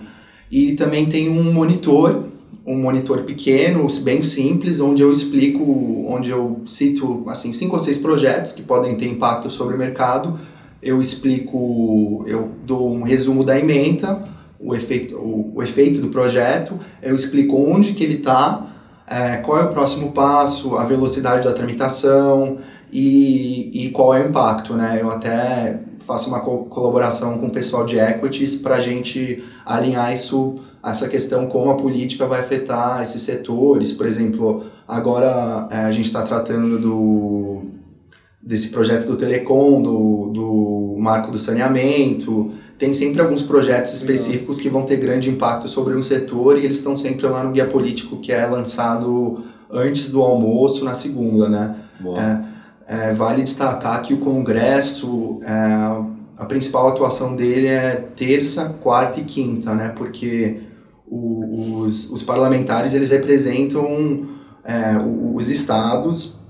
E 0.52 0.74
também 0.74 1.08
tem 1.08 1.30
um 1.30 1.52
monitor, 1.52 2.26
um 2.66 2.78
monitor 2.78 3.24
pequeno, 3.24 3.88
bem 4.02 4.22
simples, 4.22 4.80
onde 4.80 5.02
eu 5.02 5.12
explico, 5.12 5.64
onde 6.08 6.30
eu 6.30 6.62
cito 6.66 7.24
assim 7.28 7.52
cinco 7.52 7.76
ou 7.76 7.82
seis 7.82 7.98
projetos 7.98 8.52
que 8.52 8.62
podem 8.62 8.96
ter 8.96 9.08
impacto 9.08 9.50
sobre 9.50 9.76
o 9.76 9.78
mercado 9.78 10.40
eu 10.84 11.00
explico, 11.00 12.26
eu 12.28 12.52
dou 12.66 12.94
um 12.94 13.04
resumo 13.04 13.44
da 13.44 13.58
ementa, 13.58 14.28
o 14.64 14.76
efeito, 14.76 15.16
o, 15.16 15.54
o 15.56 15.64
efeito 15.64 16.00
do 16.00 16.08
projeto, 16.10 16.80
eu 17.02 17.16
explico 17.16 17.56
onde 17.56 17.94
que 17.94 18.04
ele 18.04 18.16
está, 18.16 18.68
é, 19.08 19.38
qual 19.38 19.60
é 19.60 19.64
o 19.64 19.74
próximo 19.74 20.12
passo, 20.12 20.76
a 20.78 20.86
velocidade 20.86 21.48
da 21.48 21.54
tramitação 21.54 22.60
e, 22.92 23.86
e 23.86 23.90
qual 23.92 24.14
é 24.14 24.24
o 24.24 24.30
impacto, 24.30 24.74
né? 24.74 24.98
Eu 25.02 25.12
até 25.12 25.80
faço 26.00 26.30
uma 26.30 26.40
co 26.40 26.66
colaboração 26.66 27.38
com 27.38 27.48
o 27.48 27.52
pessoal 27.52 27.86
de 27.86 27.98
equities 27.98 28.56
para 28.56 28.76
a 28.76 28.82
gente 28.82 29.44
alinhar 29.66 30.14
isso, 30.14 30.60
essa 30.84 31.08
questão 31.08 31.48
como 31.48 31.72
a 31.72 31.76
política 31.76 32.26
vai 32.26 32.42
afetar 32.42 33.02
esses 33.04 33.22
setores. 33.22 33.92
Por 33.92 34.06
exemplo, 34.06 34.66
agora 34.88 35.68
é, 35.72 35.78
a 35.78 35.92
gente 35.92 36.06
está 36.06 36.24
tratando 36.24 36.80
do 36.80 37.62
desse 38.42 38.70
projeto 38.70 39.08
do 39.08 39.16
Telecom, 39.16 39.82
do, 39.82 40.32
do 40.34 40.96
marco 41.00 41.32
do 41.32 41.40
saneamento. 41.40 42.52
Tem 42.78 42.94
sempre 42.94 43.22
alguns 43.22 43.42
projetos 43.42 43.94
específicos 43.94 44.60
que 44.60 44.70
vão 44.70 44.84
ter 44.84 44.98
grande 44.98 45.30
impacto 45.30 45.68
sobre 45.68 45.96
um 45.96 46.02
setor 46.02 46.58
e 46.58 46.66
eles 46.66 46.78
estão 46.78 46.98
sempre 46.98 47.26
lá 47.28 47.44
no 47.44 47.52
guia 47.52 47.66
político 47.66 48.18
que 48.18 48.32
é 48.32 48.46
lançado 48.46 49.44
antes 49.72 50.10
do 50.10 50.22
almoço 50.22 50.84
na 50.84 50.94
segunda, 50.94 51.48
né? 51.48 51.76
É, 52.88 53.10
é, 53.10 53.14
vale 53.14 53.44
destacar 53.44 54.02
que 54.02 54.14
o 54.14 54.18
Congresso, 54.18 55.40
é, 55.44 55.54
a 56.38 56.46
principal 56.46 56.90
atuação 56.90 57.36
dele 57.36 57.68
é 57.68 57.96
terça, 58.16 58.76
quarta 58.82 59.20
e 59.20 59.24
quinta, 59.24 59.74
né? 59.74 59.94
Porque 59.96 60.62
o, 61.08 61.82
os, 61.82 62.10
os 62.12 62.24
parlamentares 62.24 62.94
eles 62.94 63.12
representam 63.12 64.28
é, 64.66 64.98
os 65.34 65.48
estados 65.48 66.44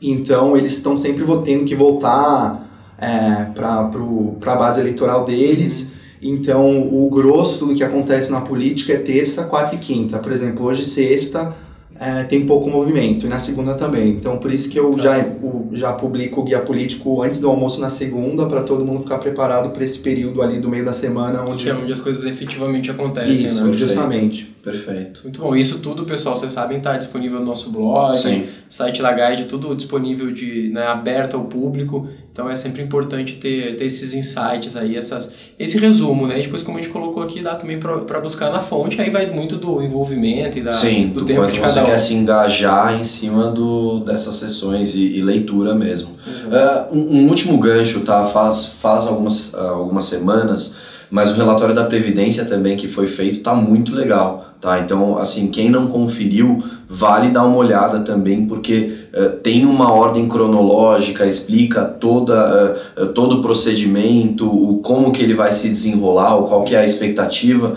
então, 0.00 0.56
eles 0.56 0.72
estão 0.72 0.96
sempre 0.96 1.24
tendo 1.44 1.64
que 1.64 1.74
voltar 1.74 2.69
é, 3.00 3.46
para 3.54 4.52
a 4.52 4.56
base 4.56 4.80
eleitoral 4.80 5.24
deles. 5.24 5.92
Então, 6.22 6.80
o 6.92 7.08
grosso 7.08 7.64
do 7.64 7.74
que 7.74 7.82
acontece 7.82 8.30
na 8.30 8.42
política 8.42 8.92
é 8.92 8.98
terça, 8.98 9.44
quarta 9.44 9.74
e 9.74 9.78
quinta. 9.78 10.18
Por 10.18 10.30
exemplo, 10.30 10.66
hoje, 10.66 10.84
sexta, 10.84 11.54
é, 12.00 12.24
tem 12.24 12.46
pouco 12.46 12.70
movimento, 12.70 13.26
e 13.26 13.28
na 13.28 13.38
segunda 13.38 13.74
também. 13.74 14.12
Então, 14.12 14.38
por 14.38 14.50
isso 14.50 14.70
que 14.70 14.78
eu 14.78 14.98
já, 14.98 15.18
o, 15.18 15.68
já 15.72 15.92
publico 15.92 16.40
o 16.40 16.44
guia 16.44 16.58
político 16.60 17.22
antes 17.22 17.40
do 17.40 17.48
almoço 17.48 17.78
na 17.78 17.90
segunda, 17.90 18.46
para 18.46 18.62
todo 18.62 18.82
mundo 18.86 19.02
ficar 19.02 19.18
preparado 19.18 19.70
para 19.70 19.84
esse 19.84 19.98
período 19.98 20.40
ali 20.40 20.58
do 20.58 20.68
meio 20.68 20.82
da 20.82 20.94
semana. 20.94 21.42
Onde... 21.42 21.62
Que 21.62 21.68
é 21.68 21.74
onde 21.74 21.92
as 21.92 22.00
coisas 22.00 22.24
efetivamente 22.24 22.90
acontecem, 22.90 23.46
isso, 23.46 23.62
né? 23.62 23.72
justamente. 23.74 24.44
Perfeito. 24.62 25.20
Muito 25.24 25.40
bom. 25.40 25.54
Isso 25.54 25.78
tudo, 25.80 26.06
pessoal, 26.06 26.38
vocês 26.38 26.52
sabem, 26.52 26.78
está 26.78 26.96
disponível 26.96 27.38
no 27.38 27.44
nosso 27.44 27.70
blog, 27.70 28.16
Sim. 28.16 28.46
site 28.70 29.02
da 29.02 29.12
Guide, 29.12 29.44
tudo 29.44 29.74
disponível 29.74 30.32
de, 30.32 30.70
né, 30.70 30.82
aberto 30.86 31.36
ao 31.36 31.44
público. 31.44 32.08
Então 32.32 32.48
é 32.48 32.54
sempre 32.54 32.80
importante 32.80 33.34
ter, 33.34 33.76
ter 33.76 33.84
esses 33.84 34.14
insights 34.14 34.76
aí, 34.76 34.96
essas, 34.96 35.32
esse 35.58 35.76
resumo, 35.78 36.28
né? 36.28 36.38
E 36.38 36.42
depois, 36.44 36.62
como 36.62 36.78
a 36.78 36.80
gente 36.80 36.92
colocou 36.92 37.22
aqui, 37.22 37.42
dá 37.42 37.56
também 37.56 37.80
para 37.80 38.20
buscar 38.20 38.50
na 38.50 38.60
fonte, 38.60 39.00
aí 39.00 39.10
vai 39.10 39.26
muito 39.26 39.56
do 39.56 39.82
envolvimento 39.82 40.56
e 40.56 40.62
da, 40.62 40.72
Sim, 40.72 41.08
do, 41.08 41.20
do 41.20 41.26
tempo 41.26 41.40
quanto 41.40 41.54
de 41.54 41.60
você 41.60 41.74
cada 41.74 41.82
um. 41.82 41.90
quer 41.90 41.98
se 41.98 42.14
engajar 42.14 42.98
em 42.98 43.02
cima 43.02 43.50
do, 43.50 44.00
dessas 44.00 44.36
sessões 44.36 44.94
e, 44.94 45.16
e 45.16 45.22
leitura 45.22 45.74
mesmo. 45.74 46.10
Uh, 46.10 46.96
um, 46.96 47.18
um, 47.18 47.28
último 47.28 47.58
gancho, 47.58 48.00
tá? 48.00 48.26
Faz, 48.26 48.66
faz 48.66 49.08
algumas, 49.08 49.52
uh, 49.52 49.58
algumas 49.58 50.04
semanas, 50.04 50.76
mas 51.10 51.32
o 51.32 51.34
relatório 51.34 51.74
da 51.74 51.84
Previdência 51.84 52.44
também 52.44 52.76
que 52.76 52.86
foi 52.86 53.08
feito 53.08 53.40
tá 53.40 53.54
muito 53.54 53.92
legal. 53.92 54.49
Tá, 54.60 54.78
então, 54.78 55.16
assim, 55.16 55.48
quem 55.48 55.70
não 55.70 55.86
conferiu, 55.86 56.62
vale 56.86 57.30
dar 57.30 57.46
uma 57.46 57.56
olhada 57.56 58.00
também, 58.00 58.44
porque 58.44 59.06
uh, 59.14 59.30
tem 59.38 59.64
uma 59.64 59.90
ordem 59.90 60.28
cronológica, 60.28 61.24
explica 61.24 61.86
toda, 61.86 62.76
uh, 62.94 63.06
todo 63.06 63.38
o 63.38 63.42
procedimento, 63.42 64.46
o 64.46 64.76
como 64.80 65.12
que 65.12 65.22
ele 65.22 65.32
vai 65.32 65.50
se 65.52 65.66
desenrolar, 65.66 66.36
ou 66.36 66.46
qual 66.46 66.62
que 66.62 66.74
é 66.74 66.80
a 66.80 66.84
expectativa 66.84 67.76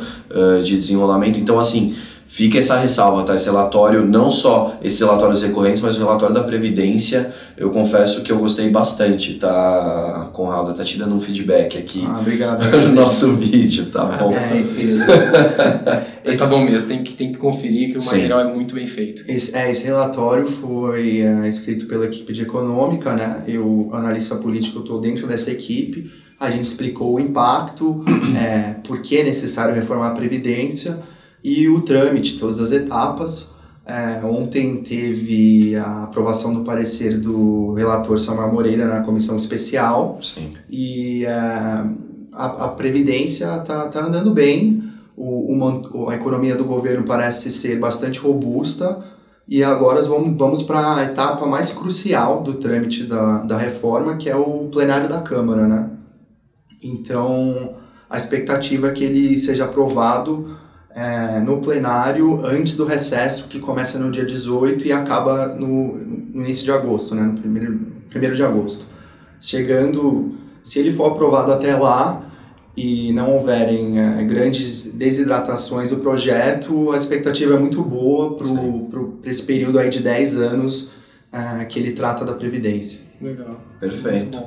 de 0.63 0.75
desenrolamento. 0.75 1.39
Então, 1.39 1.59
assim, 1.59 1.95
fica 2.33 2.57
essa 2.57 2.79
ressalva, 2.79 3.23
tá? 3.23 3.35
Esse 3.35 3.45
relatório, 3.45 4.03
não 4.03 4.31
só 4.31 4.75
esses 4.81 4.99
relatórios 4.99 5.43
recorrentes, 5.43 5.83
mas 5.83 5.97
o 5.97 5.99
relatório 5.99 6.33
da 6.33 6.43
Previdência, 6.43 7.31
eu 7.55 7.69
confesso 7.69 8.23
que 8.23 8.31
eu 8.31 8.39
gostei 8.39 8.71
bastante, 8.71 9.35
tá? 9.35 10.31
Conrado, 10.33 10.73
tá 10.73 10.83
te 10.83 10.97
dando 10.97 11.13
um 11.13 11.21
feedback 11.21 11.77
aqui 11.77 12.03
ah, 12.03 12.19
obrigado, 12.19 12.63
no 12.75 12.89
nosso 13.01 13.35
vídeo, 13.35 13.85
tá 13.85 14.01
ah, 14.01 14.17
bom? 14.17 14.33
É, 14.33 14.37
esse, 14.37 14.81
esse, 14.81 14.97
esse 16.25 16.37
tá 16.39 16.47
bom 16.47 16.65
mesmo, 16.65 16.87
tem 16.87 17.03
que, 17.03 17.13
tem 17.13 17.31
que 17.31 17.37
conferir 17.37 17.91
que 17.91 17.97
o 17.99 18.01
Sim. 18.01 18.15
material 18.15 18.39
é 18.39 18.51
muito 18.51 18.73
bem 18.73 18.87
feito. 18.87 19.23
Esse, 19.27 19.55
é, 19.55 19.69
esse 19.69 19.83
relatório 19.83 20.47
foi 20.47 21.19
é, 21.21 21.47
escrito 21.47 21.85
pela 21.85 22.05
equipe 22.05 22.33
de 22.33 22.41
econômica, 22.41 23.13
né? 23.13 23.43
Eu, 23.47 23.91
analista 23.93 24.35
político, 24.37 24.79
estou 24.79 24.99
dentro 24.99 25.27
dessa 25.27 25.51
equipe. 25.51 26.11
A 26.39 26.49
gente 26.49 26.65
explicou 26.65 27.13
o 27.13 27.19
impacto, 27.19 28.03
é, 28.35 28.73
por 28.87 29.03
que 29.03 29.17
é 29.17 29.23
necessário 29.23 29.75
reformar 29.75 30.07
a 30.07 30.15
Previdência, 30.15 30.97
e 31.43 31.67
o 31.67 31.81
trâmite, 31.81 32.39
todas 32.39 32.59
as 32.59 32.71
etapas. 32.71 33.51
É, 33.85 34.25
ontem 34.25 34.77
teve 34.77 35.75
a 35.75 36.05
aprovação 36.05 36.53
do 36.53 36.61
parecer 36.61 37.19
do 37.19 37.73
relator 37.73 38.17
Samuel 38.17 38.53
Moreira 38.53 38.87
na 38.87 39.01
comissão 39.01 39.35
especial. 39.35 40.19
Sim. 40.21 40.53
E 40.69 41.25
é, 41.25 41.31
a, 41.31 41.85
a, 42.31 42.67
Previdência 42.69 43.57
está 43.57 43.89
tá 43.89 44.05
andando 44.05 44.31
bem, 44.31 44.89
o, 45.17 45.53
o, 45.53 46.09
a 46.09 46.15
economia 46.15 46.55
do 46.55 46.63
governo 46.63 47.05
parece 47.05 47.51
ser 47.51 47.77
bastante 47.77 48.19
robusta. 48.19 49.03
E 49.45 49.61
agora 49.61 50.01
vamos, 50.03 50.37
vamos 50.37 50.63
para 50.63 50.95
a 50.95 51.03
etapa 51.03 51.45
mais 51.45 51.69
crucial 51.69 52.41
do 52.41 52.53
trâmite 52.53 53.03
da, 53.03 53.39
da 53.39 53.57
reforma, 53.57 54.15
que 54.15 54.29
é 54.29 54.35
o 54.35 54.69
plenário 54.71 55.09
da 55.09 55.19
Câmara. 55.19 55.67
Né? 55.67 55.89
Então, 56.81 57.75
a 58.09 58.15
expectativa 58.15 58.87
é 58.87 58.91
que 58.91 59.03
ele 59.03 59.37
seja 59.37 59.65
aprovado 59.65 60.62
é, 60.95 61.39
no 61.39 61.59
plenário 61.59 62.45
antes 62.45 62.75
do 62.75 62.85
recesso, 62.85 63.47
que 63.47 63.59
começa 63.59 63.97
no 63.97 64.11
dia 64.11 64.25
18 64.25 64.85
e 64.85 64.91
acaba 64.91 65.47
no, 65.47 65.97
no 65.97 66.41
início 66.43 66.63
de 66.63 66.71
agosto, 66.71 67.15
né, 67.15 67.23
no 67.23 67.33
primeiro, 67.33 67.79
primeiro 68.09 68.35
de 68.35 68.43
agosto. 68.43 68.85
Chegando, 69.41 70.35
se 70.63 70.79
ele 70.79 70.91
for 70.91 71.11
aprovado 71.11 71.51
até 71.51 71.75
lá 71.75 72.29
e 72.75 73.11
não 73.11 73.35
houverem 73.35 73.99
é, 73.99 74.23
grandes 74.23 74.83
desidratações 74.83 75.89
do 75.89 75.97
projeto, 75.97 76.91
a 76.91 76.97
expectativa 76.97 77.55
é 77.55 77.59
muito 77.59 77.83
boa 77.83 78.35
para 78.35 79.29
esse 79.29 79.43
período 79.43 79.79
aí 79.79 79.89
de 79.89 79.99
10 79.99 80.37
anos 80.37 80.91
é, 81.31 81.65
que 81.65 81.79
ele 81.79 81.91
trata 81.93 82.23
da 82.23 82.33
Previdência. 82.33 82.99
Legal. 83.19 83.59
Perfeito. 83.79 84.37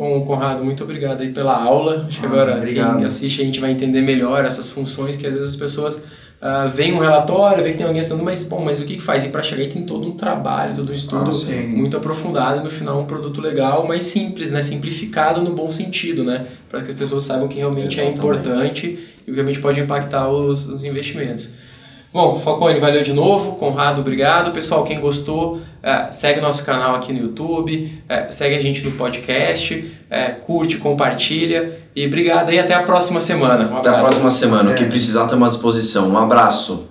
Bom, 0.00 0.24
Conrado, 0.24 0.64
muito 0.64 0.82
obrigado 0.82 1.20
aí 1.20 1.30
pela 1.30 1.62
aula. 1.62 2.06
Acho 2.08 2.20
que 2.20 2.24
ah, 2.24 2.28
agora 2.30 2.56
obrigado. 2.56 2.96
quem 2.96 3.04
assiste 3.04 3.42
a 3.42 3.44
gente 3.44 3.60
vai 3.60 3.70
entender 3.70 4.00
melhor 4.00 4.46
essas 4.46 4.72
funções 4.72 5.14
que 5.14 5.26
às 5.26 5.34
vezes 5.34 5.50
as 5.50 5.56
pessoas 5.56 6.02
Uh, 6.40 6.70
vem 6.70 6.94
um 6.94 6.98
relatório, 6.98 7.62
vem 7.62 7.72
que 7.72 7.76
tem 7.76 7.86
alguém 7.86 8.00
assinando, 8.00 8.24
mas, 8.24 8.42
bom, 8.48 8.64
mas 8.64 8.80
o 8.80 8.86
que, 8.86 8.94
que 8.94 9.02
faz? 9.02 9.26
E 9.26 9.28
para 9.28 9.42
chegar 9.42 9.62
aí 9.62 9.68
tem 9.68 9.84
todo 9.84 10.08
um 10.08 10.12
trabalho, 10.12 10.74
todo 10.74 10.90
um 10.90 10.94
estudo 10.94 11.30
ah, 11.30 11.66
muito 11.66 11.98
aprofundado 11.98 12.60
e 12.60 12.64
no 12.64 12.70
final 12.70 12.98
um 12.98 13.04
produto 13.04 13.42
legal, 13.42 13.86
mas 13.86 14.04
simples, 14.04 14.50
né? 14.50 14.62
Simplificado 14.62 15.42
no 15.42 15.54
bom 15.54 15.70
sentido, 15.70 16.24
né? 16.24 16.46
Para 16.70 16.80
que 16.80 16.92
as 16.92 16.96
pessoas 16.96 17.24
saibam 17.24 17.46
que 17.46 17.58
realmente 17.58 18.00
é 18.00 18.04
Exatamente. 18.04 18.08
é 18.08 18.18
importante 18.18 19.08
e 19.28 19.30
realmente 19.30 19.60
pode 19.60 19.80
impactar 19.80 20.30
os, 20.30 20.66
os 20.66 20.82
investimentos. 20.82 21.50
Bom, 22.10 22.40
Falcone, 22.40 22.80
valeu 22.80 23.02
de 23.02 23.12
novo. 23.12 23.56
Conrado, 23.56 24.00
obrigado. 24.00 24.50
Pessoal, 24.50 24.82
quem 24.82 24.98
gostou, 24.98 25.60
é, 25.82 26.12
segue 26.12 26.40
nosso 26.40 26.64
canal 26.64 26.96
aqui 26.96 27.12
no 27.12 27.20
YouTube, 27.20 28.02
é, 28.08 28.30
segue 28.30 28.56
a 28.56 28.60
gente 28.60 28.84
no 28.84 28.92
podcast, 28.92 29.96
é, 30.10 30.28
curte, 30.28 30.76
compartilha. 30.76 31.78
E 31.94 32.06
obrigado 32.06 32.52
e 32.52 32.58
até 32.58 32.74
a 32.74 32.82
próxima 32.82 33.20
semana. 33.20 33.70
Um 33.70 33.78
até 33.78 33.88
a 33.88 33.94
próxima 33.94 34.30
semana. 34.30 34.72
O 34.72 34.74
que 34.74 34.84
precisar, 34.84 35.24
estamos 35.24 35.46
à 35.46 35.50
disposição. 35.50 36.08
Um 36.08 36.18
abraço. 36.18 36.89